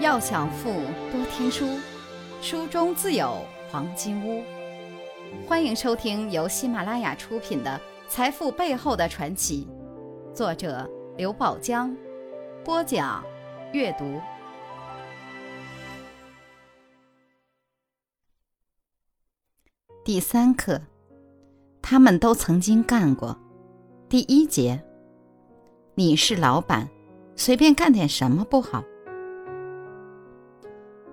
[0.00, 0.70] 要想富，
[1.10, 1.66] 多听书，
[2.40, 4.44] 书中自有黄金屋。
[5.44, 9.66] 欢迎收听由喜马拉雅出品的《财富背后的传奇》，
[10.32, 11.92] 作者刘宝江，
[12.64, 13.24] 播讲
[13.72, 14.20] 阅读。
[20.04, 20.80] 第三课，
[21.82, 23.36] 他们都曾经干过。
[24.08, 24.80] 第一节，
[25.96, 26.88] 你是老板，
[27.34, 28.84] 随便干点什么不好？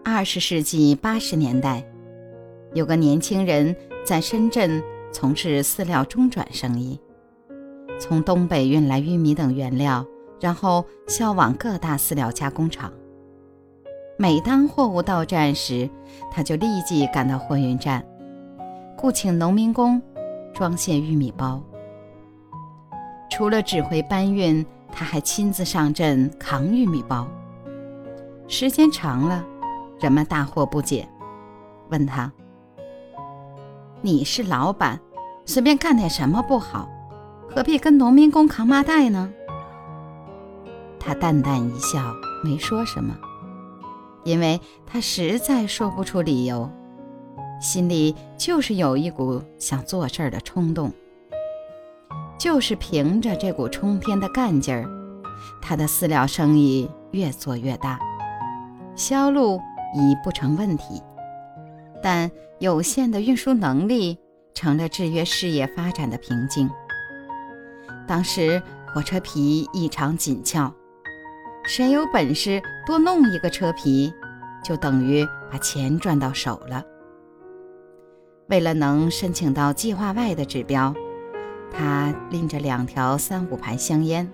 [0.07, 1.83] 二十世纪八十年代，
[2.75, 4.81] 有个年轻人在深圳
[5.11, 7.01] 从事饲料中转生意，
[7.99, 10.05] 从东北运来玉米等原料，
[10.39, 12.93] 然后销往各大饲料加工厂。
[14.15, 15.89] 每当货物到站时，
[16.31, 18.05] 他就立即赶到货运站，
[18.95, 19.99] 雇请农民工
[20.53, 21.59] 装卸玉米包。
[23.31, 27.27] 除了指挥搬运，他还亲自上阵扛玉米包。
[28.47, 29.43] 时间长了。
[29.99, 31.07] 人们大惑不解，
[31.90, 32.32] 问他
[34.02, 34.99] ：“你是老板，
[35.46, 36.90] 随便干点什么不好？
[37.49, 39.32] 何必跟农民工扛麻袋呢？”
[40.99, 43.15] 他淡淡一笑，没说什么，
[44.24, 46.70] 因为他实在说不出理由，
[47.62, 50.91] 心里就是有一股想做事儿的冲动。
[52.37, 54.85] 就是凭着这股冲天的干劲儿，
[55.62, 57.98] 他的饲料生意越做越大，
[58.96, 59.62] 销路。
[59.96, 61.01] 已不成问题，
[62.04, 62.29] 但
[62.60, 64.19] 有限的运输能力
[64.53, 66.69] 成了制约事业发展的瓶颈。
[68.06, 68.62] 当时
[68.94, 70.72] 火车皮异常紧俏，
[71.66, 74.13] 谁有本事多弄一个车皮，
[74.63, 76.84] 就等于把钱赚到手了。
[78.47, 80.94] 为了能申请到计划外的指标，
[81.72, 84.30] 他拎着两条三五牌香烟，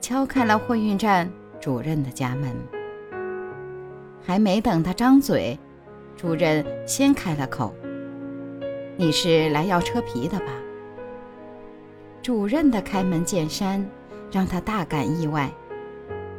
[0.00, 1.30] 敲开了货运站
[1.60, 2.52] 主任的家门。
[4.26, 5.58] 还没等他张嘴，
[6.16, 7.74] 主任先开了口
[8.96, 10.46] ：“你是来要车皮的吧？”
[12.22, 13.86] 主任的开门见山
[14.32, 15.52] 让他大感意外，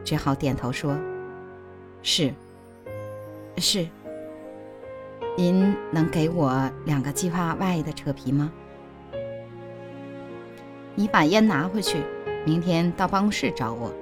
[0.03, 0.97] 只好点头说
[2.01, 2.33] ：“是，
[3.57, 3.87] 是。
[5.37, 8.51] 您能给我两个计划外的车皮吗？
[10.95, 11.99] 你把烟拿回去，
[12.45, 13.93] 明天到办公室找我。”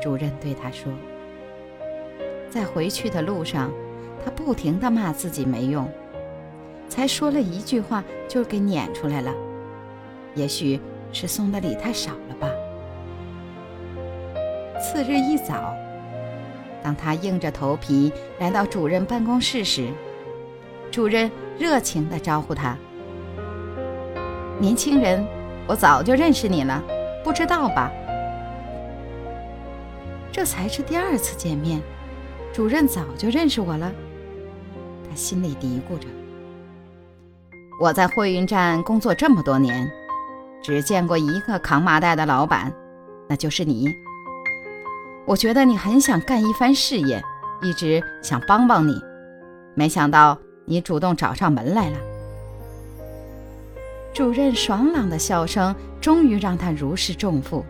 [0.00, 0.92] 主任对他说。
[2.50, 3.70] 在回去的路上，
[4.24, 5.88] 他不停地骂自己没用，
[6.88, 9.32] 才说了一句话就给撵出来了。
[10.34, 10.80] 也许
[11.12, 12.48] 是送的礼太少了吧。
[14.80, 15.72] 次日一早，
[16.82, 19.88] 当他硬着头皮来到主任办公室时，
[20.90, 22.76] 主任热情地招呼他
[24.58, 25.24] ：“年轻人，
[25.68, 26.82] 我早就认识你了，
[27.22, 27.92] 不知道吧？
[30.32, 31.80] 这才是第二次见面。”
[32.52, 33.92] 主任早就认识我了，
[35.08, 36.08] 他心里嘀咕着
[37.80, 39.88] ：“我在货运站工作这么多年，
[40.60, 42.72] 只见过一个扛麻袋的老板，
[43.28, 43.88] 那就是你。
[45.26, 47.22] 我觉得你很想干一番事业，
[47.62, 49.00] 一直想帮帮你，
[49.74, 51.96] 没想到你主动找上门来了。”
[54.12, 57.64] 主任爽朗的笑声终于让他如释重负。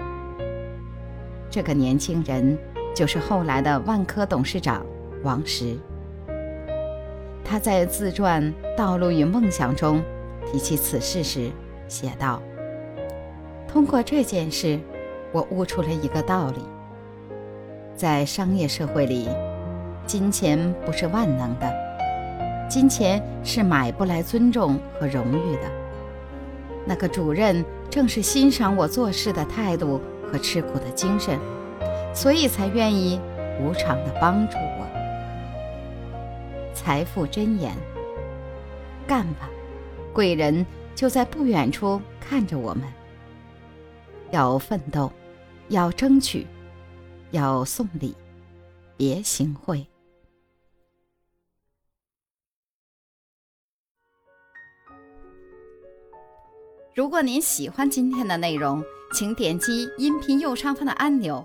[1.51, 2.59] 这个年轻人。
[2.95, 4.85] 就是后来的万科董事长
[5.23, 5.77] 王石。
[7.45, 8.43] 他在自传
[8.77, 10.03] 《道路与梦想》中
[10.47, 11.51] 提起此事时
[11.89, 12.41] 写道
[13.67, 14.79] ：“通过这件事，
[15.33, 16.61] 我悟出了一个道理：
[17.97, 19.29] 在商业社会里，
[20.07, 21.73] 金钱不是万能的，
[22.69, 25.63] 金钱是买不来尊重和荣誉的。
[26.87, 31.39] 那个主任正是欣赏我做事的态度和吃苦的精神。”
[32.15, 33.21] 所以才愿意
[33.61, 34.87] 无偿的帮助我。
[36.75, 37.75] 财富箴言：
[39.07, 39.49] 干吧，
[40.13, 42.85] 贵人就在不远处看着我们。
[44.31, 45.13] 要奋斗，
[45.69, 46.47] 要争取，
[47.33, 48.15] 要送礼，
[48.97, 49.87] 别行贿。
[56.95, 58.85] 如果您喜欢今天的内容，
[59.15, 61.45] 请点击音频右上方的按钮。